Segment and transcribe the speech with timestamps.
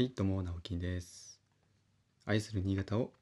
[0.00, 1.38] はい、どうも、直樹です。
[2.24, 3.12] 愛する新潟を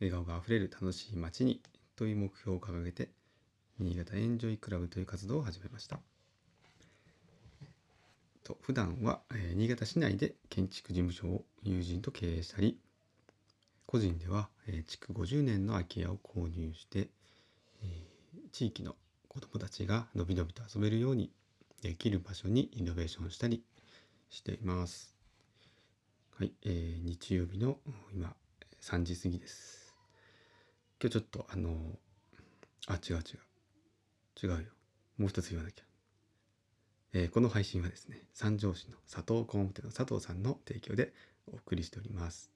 [0.00, 1.62] 笑顔があふれる楽しい街に
[1.94, 3.10] という目標を掲げて、
[3.78, 6.00] 新潟エンジョイクラブという活動を始めました。
[8.42, 12.76] と普段は、え新潟市内で建築事務所を友人と経営したり、
[13.86, 17.08] 個人では、え築50年の空き家を購入して、
[17.84, 18.02] え
[18.50, 18.96] 地域の
[19.28, 21.30] 子どもたちがのびのびと遊べるように
[21.82, 23.62] できる場所にイノベーションしたり
[24.28, 25.15] しています。
[26.38, 27.78] はい、えー日曜日の
[28.12, 28.34] 今
[28.82, 29.94] 3時過ぎです。
[31.00, 31.70] 今日ちょっとあの
[32.88, 34.58] あ違う違う違うよ
[35.16, 35.84] もう一つ言わなきゃ。
[37.14, 41.14] えーこの配信はですね三条市の佐藤工務店の佐藤さんの提供で
[41.50, 42.50] お送りしております。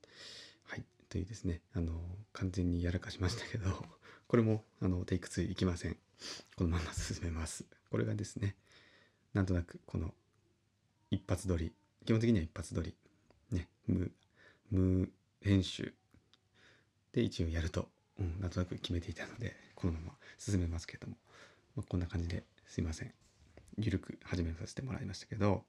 [0.65, 1.95] はいというですねあの
[2.35, 3.71] 完全にやらかしましたけど
[4.29, 5.97] これもあのテイク2いきません。
[6.55, 7.65] このまま進めます。
[7.91, 8.57] これがですね
[9.33, 10.13] なんとなくこの
[11.11, 11.73] 一発撮り
[12.05, 12.95] 基本的には一発撮り
[13.51, 14.11] ね無
[14.71, 15.11] 無
[15.43, 15.95] 編集
[17.13, 21.17] で一応やると、うん、なんとなく決めていたのでこのまま進めますけども、
[21.77, 23.13] まあ、こんな感じですいません。
[23.79, 25.65] ゆるく始めさせてもらいましたけど。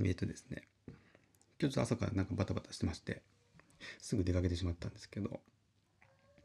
[0.00, 0.62] えーとですね。
[0.88, 0.96] 今
[1.56, 3.22] 日ちょっと朝からなんかバタバタしてまして
[4.00, 5.40] すぐ出かけてしまったんですけど。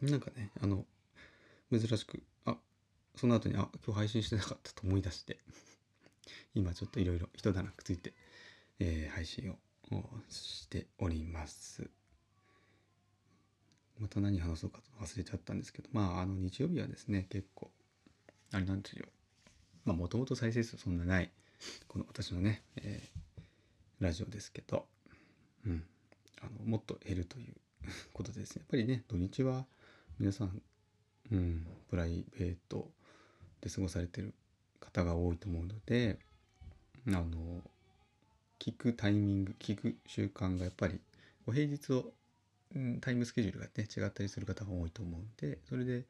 [0.02, 0.86] なんかねあの
[1.72, 2.58] 珍しくあ
[3.16, 5.40] その後にあ今日配信してなかったと思い出して。
[6.56, 8.14] 今ちょっといろいろ一段落ついて、
[8.86, 9.56] えー配信を
[10.30, 11.90] しております。
[13.98, 17.72] また何話そうかと忘れちゃったんですけど、まあ、あの日曜日はですね、結構、
[18.52, 19.06] あれなんですよ。
[19.86, 21.32] まあ、もともと再生数そんなない、
[21.88, 23.24] この私のね、えー
[24.00, 24.86] ラジオですけど、
[25.66, 25.84] うん、
[26.42, 27.54] あの、もっと減るという
[28.12, 29.66] ことでですね、やっぱりね、土日は
[30.20, 30.62] 皆さん、
[31.32, 32.92] うん、プライベート
[33.62, 34.34] で過ごされてる
[34.82, 36.20] 方が多いと思うので、
[37.08, 37.64] あの、
[38.60, 41.00] 聞くタイミング、聞く習慣がやっぱり、
[41.48, 42.14] お平日を、
[42.76, 46.06] うんタイムスケジュールがね、違ったりする方が多いと思うんで、それで、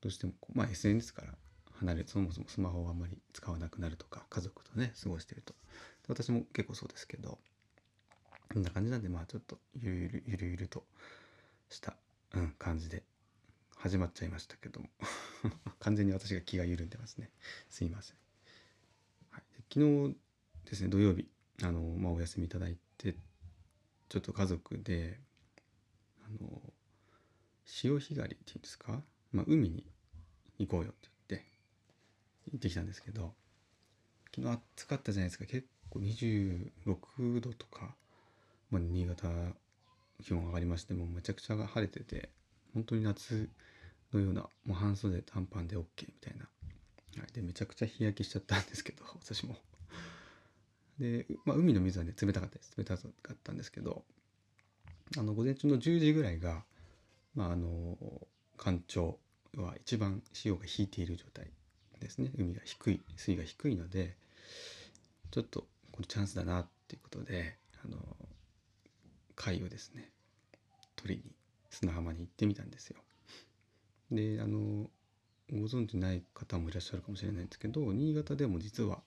[0.00, 1.34] どうしても、まあ SNS から
[1.78, 5.54] 離れ、そもそもスマホをあんまり使わなくなるとか、家族とね、過ごしてると。
[6.08, 7.38] 私も結構そうですけど、
[8.52, 10.84] こんな感じなんで、まあちょっとゆるゆる、ゆるゆると
[11.68, 11.96] した、
[12.34, 13.02] うん、感じで
[13.76, 14.88] 始まっちゃいましたけども。
[15.80, 17.30] 完全に私が気が緩んでますね。
[17.68, 18.16] すいません。
[19.30, 19.42] はい、
[19.72, 20.16] 昨日
[20.64, 21.28] ですね、土曜日、
[21.62, 23.14] あの、まあお休みいただいて、
[24.08, 25.18] ちょっと家族で、
[26.24, 26.60] あの、
[27.64, 29.02] 潮干狩りっていうんですか、
[29.32, 29.86] まあ海に
[30.58, 31.46] 行こうよって言って、
[32.52, 33.34] 行ってきたんですけど、
[34.34, 35.44] 昨日暑かったじゃないですか。
[35.46, 37.94] 結構26度とか、
[38.70, 39.28] まあ、新潟
[40.22, 42.30] 気温上がりましてもうめちゃくちゃ晴れてて
[42.72, 43.50] 本当に夏
[44.14, 46.46] のようなもう半袖短パンで OK みたいな、
[47.20, 49.56] はい、でめちゃくちゃ日焼けしちゃったんですけど私も。
[50.98, 54.04] で、まあ、海の水はね冷たかったです冷たかったんですけど
[55.18, 56.64] あの午前中の10時ぐらいが
[57.34, 57.96] まああの
[58.56, 59.18] 干潮
[59.56, 61.50] は一番潮が引いている状態
[62.00, 64.16] ですね海が低い水位が低いので
[65.30, 65.60] ちょっと
[65.92, 67.96] これチャンスだなっていうことであの
[69.34, 70.10] 貝をですね
[70.96, 71.32] 取りに
[71.70, 72.98] 砂浜に行ってみたんですよ。
[74.10, 74.90] であの
[75.50, 79.00] ご存知ない方もいらっしゃるかもしれないんですけど新潟でも実は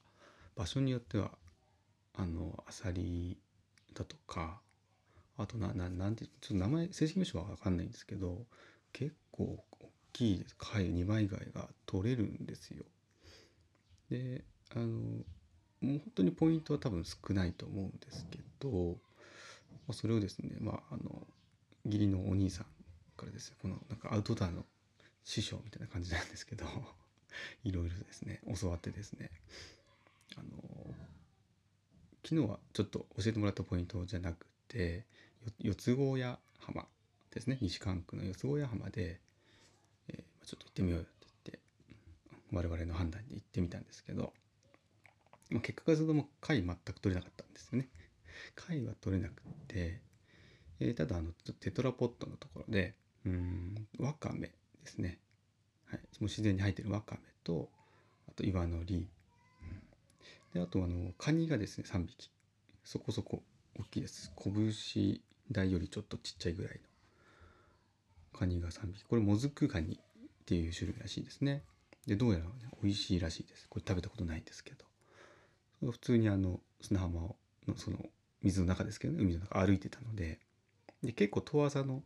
[0.56, 1.32] 場所によっては
[2.18, 3.38] あのアサリ
[3.94, 4.60] だとか
[5.38, 8.46] あとなななんてちょっと名前正式名称は分かんないんですけど
[8.94, 12.86] 結構大きい貝二枚貝が取れるんですよ。
[14.10, 14.44] で
[14.74, 18.96] あのもう本当にポイントは多分少ないと思うんですけど、ま
[19.90, 21.28] あ、それをですねまああの
[21.86, 22.66] 義理のお兄さん
[23.18, 24.66] からですねこのなんかアウトドアの
[25.24, 26.66] 師匠みたいな感じなんですけど
[27.64, 29.30] いろいろですね教わってですね
[30.38, 30.96] あの
[32.28, 35.06] 昨日はちょっと教えてもらったポイントじゃなくて
[35.60, 36.88] 四つ子屋浜
[37.32, 39.20] ですね西関区の四つ子屋浜で、
[40.08, 41.60] えーちょっと行ってみようよって言って
[42.52, 44.32] 我々の判断で行ってみたんですけど、
[45.50, 47.90] まあ、結果がそのも貝全く取れなかったんですよね。
[48.56, 50.02] 貝は取れなくて、
[50.80, 52.94] えーただあのテトラポットのところで
[53.26, 54.52] うんワカメ
[54.84, 55.20] ですね、
[55.86, 57.70] はい、もう自然に生えてるワカメと
[58.30, 59.08] あと岩のり、
[60.54, 62.32] であとあのカニがですね3匹。
[62.84, 63.42] そこそこ
[63.80, 65.20] 大きいです拳
[65.52, 66.80] 大よりちょっとちっちゃいぐらいの
[68.38, 69.04] カニが3匹。
[69.04, 71.64] これモズクガニっていう種類らしいですね。
[72.06, 72.52] でどうやら、ね、
[72.84, 73.68] 美味しいらしいです。
[73.70, 74.86] これ食べたことないんですけど。
[75.92, 77.36] 普通にあの砂浜の
[77.76, 77.98] その
[78.42, 79.24] 水の中ですけどね。
[79.24, 80.40] 海の中歩いてたので。
[81.04, 82.04] で結構遠浅の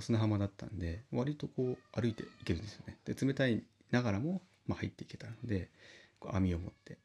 [0.00, 2.98] 砂浜だったんで割とこう歩いていけるんですよね。
[3.04, 5.70] で冷たいながらも、まあ、入っていけたので
[6.18, 6.98] こう網を持って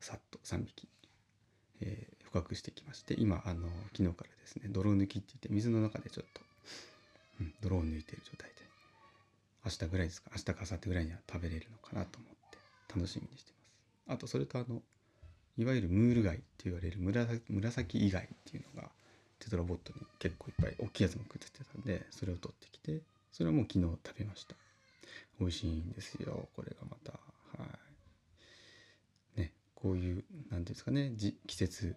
[0.00, 0.88] さっと3匹、
[1.80, 6.40] えー捕獲してきまして今あの昨日からですね泥抜きって言って水の中でちょっと、
[7.40, 8.56] うん、泥を抜いてる状態で
[9.64, 12.58] 明日ぐらいですか明日か明後日ぐらいには食べれるのかなと思って
[12.94, 13.52] 楽しみにして
[14.06, 14.14] ます。
[14.14, 14.80] あとそれとあの
[15.58, 18.88] いわゆるムール貝って言われる紫紫以外っていうのが
[19.40, 23.00] テトラボットに結構いっぱい大きいやつもくっついてたんでそれを取ってきて
[23.32, 24.54] それはもう昨日食べました。
[25.40, 26.48] 美味しいんですよ。
[26.54, 27.18] これがまた
[29.86, 31.12] こういう何ていうんですかね
[31.46, 31.94] 季節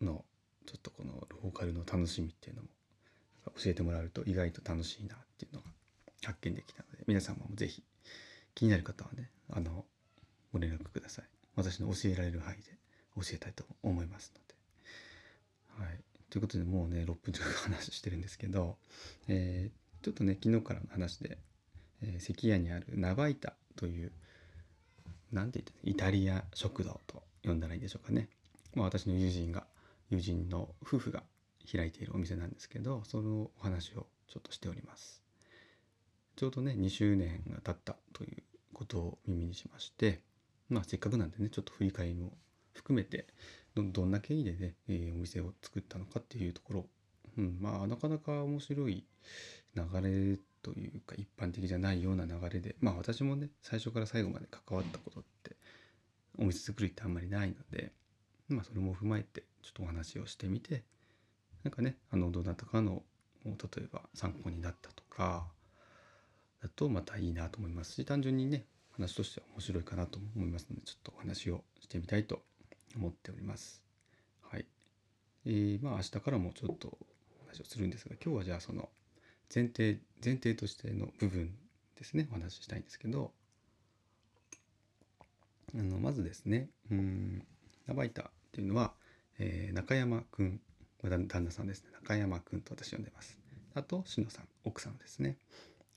[0.00, 0.24] の
[0.64, 1.12] ちょっとこの
[1.42, 2.68] ローカルの楽しみっていうのも
[3.56, 5.66] 教えてもらうと意外と楽しいなっていうのが
[6.24, 7.82] 発見できたので皆様も是非
[8.54, 9.84] 気になる方はねあの
[10.50, 11.24] ご連絡ください。
[11.56, 12.62] 私の教えられる範囲で
[13.16, 15.84] 教えたいと思いますので。
[15.84, 16.00] はい。
[16.30, 18.78] ということでもうね6分近く話してるんですけど、
[19.28, 21.36] えー、ちょっとね昨日からの話で、
[22.02, 24.12] えー、関谷にあるナバイタという
[25.32, 28.28] 何て言ってイタリア食堂と呼んだらいいでしょうかね、
[28.74, 29.64] まあ、私の友人が
[30.10, 31.22] 友人の夫婦が
[31.70, 35.22] 開いているお店なんですけどそのお話をちょっとしております。
[36.36, 38.42] ちょうどね2周年が経ったという
[38.72, 40.20] ことを耳にしまして
[40.70, 42.32] まあせっかくなんでねちょっと振り返りも
[42.72, 43.26] 含めて
[43.74, 46.88] どんな経緯でね、え、お店を作ったのかっていうところを、
[47.38, 49.04] うん、まあなかなか面白い
[49.74, 55.56] 流れというか一般的じゃないような流れでまあ私もね最初から最後まで関わったことって
[56.38, 57.92] お店作りってあんまりないので
[58.48, 60.82] まあそれも踏まえてちょっとお話をしてみて
[61.64, 63.02] なんかねあのどなたかの
[63.44, 65.46] 例えば参考になったとか
[66.62, 72.42] だとまたいいなと思いますし単純にね話としては面白いかなと思いますのでちょっとお話をしてみたいと
[72.96, 73.82] 思っております。
[74.42, 74.66] はい。
[75.46, 76.98] えー、まあ明日からもちょっと
[77.50, 78.88] 話をするんですが今日はじゃあその
[79.52, 81.52] 前提前提としての部分
[81.98, 83.32] ですねお話ししたいんですけど
[85.74, 87.42] あのまずですねうん
[87.86, 88.92] ナバイタっていうのは、
[89.38, 90.60] えー、中山くん
[91.02, 91.90] 旦那さんですね。
[92.02, 93.38] 中山くんと私呼んでます。
[93.74, 95.38] あと篠さん奥さんですね。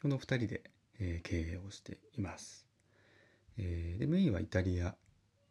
[0.02, 0.62] この2人で、
[1.00, 2.68] えー、経営をしています、
[3.58, 4.96] えー、でメインはイタリア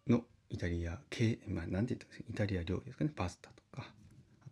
[0.06, 3.10] のイタリア系まあ何て言ったんですかイタリア料理ですかね。
[3.14, 3.61] パスタと。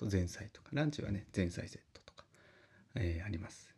[0.01, 2.25] と前菜とかランチはね前菜セットとか、
[2.95, 3.75] えー、あります。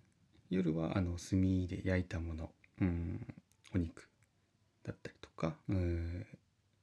[0.51, 3.27] 夜はあの炭で焼いたものうん
[3.75, 4.09] お肉
[4.85, 6.27] だったりとかうん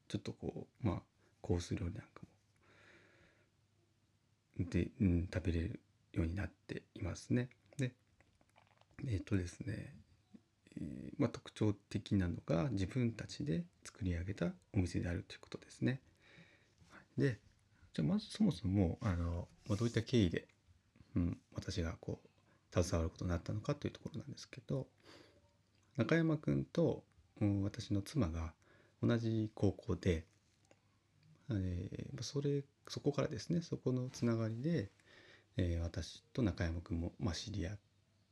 [0.09, 1.01] ちょっとこうまあ
[1.41, 2.07] コース料理なんか
[4.59, 5.79] もで、うん、食べれる
[6.11, 7.49] ようになっていますね。
[7.77, 7.93] で
[9.07, 9.93] えっ、ー、とですね
[11.17, 15.99] まあ、特徴的なのが自分たちで作り上げたお店であるということですね。
[17.17, 17.37] で
[17.93, 20.47] じゃあまずそもそもあの、まあ、どういった経緯で、
[21.15, 24.87] うん、私がこう携わることになったのかというところなんですけど
[25.97, 27.03] 中山くんと、
[27.41, 28.53] うん、私の妻が
[29.01, 30.25] 同じ高校で、
[31.51, 34.91] えー、それそこからですねそこのつながりで、
[35.57, 37.77] えー、私と中山くんも、まあ、知り合っ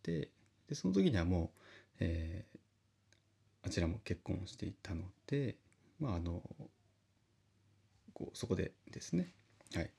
[0.03, 0.31] て
[0.67, 1.49] でその時にはもう
[1.99, 5.55] えー、あちらも結婚していたので、
[5.99, 6.41] まあ、あの
[8.13, 9.33] こうそこでですね、
[9.75, 9.91] はい、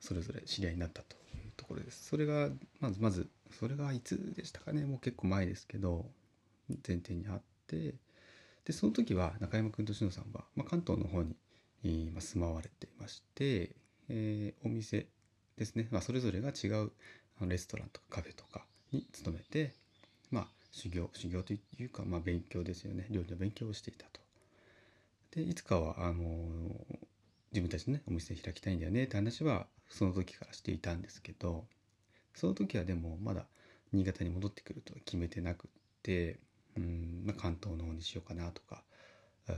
[0.00, 2.08] それぞれ知り合いになったというところです。
[2.08, 2.50] それが
[2.80, 4.84] まずまずそれがいつでしたかね。
[4.84, 6.06] もう結構前ですけど
[6.68, 7.94] 前提にあって。
[8.64, 11.22] でその時は中山君と篠さんは、まあ、関東の方
[11.82, 13.74] に住まわれていまして、
[14.08, 15.06] えー、お店
[15.56, 16.92] ですね、まあ、それぞれが違う
[17.40, 19.74] レストランとかカフェとかに勤めて
[20.30, 23.06] まあ修行修行というか、まあ、勉強ですよね。
[23.10, 24.20] 料理の勉強をしていたと。
[25.34, 26.24] でいつかはあの
[27.52, 31.66] 自分たちのねお店開きたいんだよねって話はその時からしていたんですけど
[32.34, 33.46] その時はでもまだ
[33.92, 35.70] 新潟に戻ってくるとは決めてなくっ
[36.02, 36.38] て
[36.76, 38.82] うん、まあ、関東の方にしようかなとか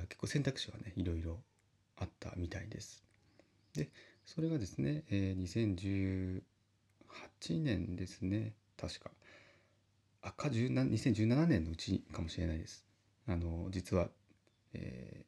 [0.09, 1.39] 結構選択肢はねいろいろ
[1.97, 3.05] あったみたいです。
[3.75, 3.91] で
[4.25, 6.43] それがですね、えー、
[7.49, 9.11] 2018年ですね確か
[10.23, 12.85] 赤2017年のうちかもしれないです。
[13.29, 14.09] あの実は、
[14.73, 15.25] え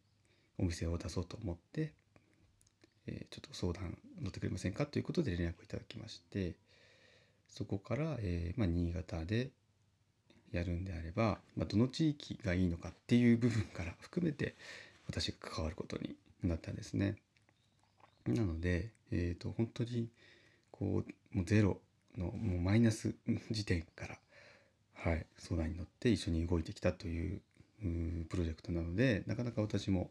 [0.58, 1.92] ー、お店を出そうと思って、
[3.06, 4.86] えー、ちょっと相談乗ってくれませんか？
[4.86, 6.54] ということで連絡をいただきまして
[7.48, 9.50] そこから、えーまあ、新潟で
[10.52, 14.54] やるんであれば、まあ、どの地域がいいのかっていう部分から 含めて
[15.06, 17.16] 私が関わることになったんですね。
[18.26, 20.08] なので、えーと、本当に
[20.70, 21.80] こうもうゼロ
[22.16, 23.14] のもうマイナス
[23.50, 24.18] 時点から
[24.96, 27.40] はい、相談に乗って一緒に動いてきたという
[28.28, 30.10] プロジェクトなのでなかなか私も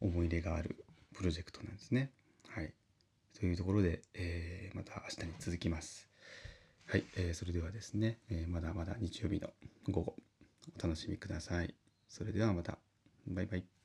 [0.00, 2.10] 思い入れがあるプロジェクトなんですね。
[2.56, 2.72] はい、
[3.38, 6.08] というところで、えー、また明日に続きます。
[6.86, 9.50] はい、えー、それではですね、えー、まだまだ日曜日の
[9.90, 10.16] 午後
[10.74, 11.74] お楽しみください。
[12.08, 12.78] それではまた。
[13.26, 13.75] バイバイ。